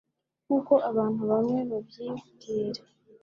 nkuko 0.45 0.73
abantu 0.89 1.21
bamwe 1.31 1.59
babyibwira, 1.71 2.81